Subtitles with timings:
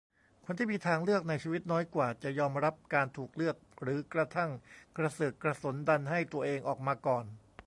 [0.45, 4.49] คนที่มีทางเลือกในชีวิตน้อยกว่า จะยอมรับการถูกเลือกหรือกระทั่ง
[4.97, 7.25] กระเสือกกระสนดันให้ตัวเองออกมาก่อน